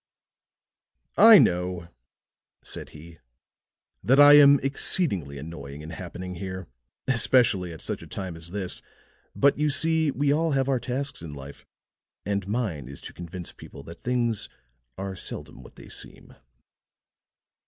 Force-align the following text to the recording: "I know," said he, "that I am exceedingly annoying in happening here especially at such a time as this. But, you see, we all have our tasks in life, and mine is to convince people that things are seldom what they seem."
"I 1.19 1.37
know," 1.37 1.89
said 2.63 2.89
he, 2.89 3.19
"that 4.03 4.19
I 4.19 4.33
am 4.33 4.59
exceedingly 4.63 5.37
annoying 5.37 5.81
in 5.83 5.91
happening 5.91 6.33
here 6.33 6.65
especially 7.07 7.71
at 7.71 7.83
such 7.83 8.01
a 8.01 8.07
time 8.07 8.35
as 8.35 8.49
this. 8.49 8.81
But, 9.35 9.59
you 9.59 9.69
see, 9.69 10.09
we 10.09 10.31
all 10.33 10.53
have 10.53 10.67
our 10.67 10.79
tasks 10.79 11.21
in 11.21 11.35
life, 11.35 11.67
and 12.25 12.47
mine 12.47 12.87
is 12.87 12.99
to 13.01 13.13
convince 13.13 13.51
people 13.51 13.83
that 13.83 14.01
things 14.01 14.49
are 14.97 15.15
seldom 15.15 15.61
what 15.61 15.75
they 15.75 15.87
seem." 15.87 16.33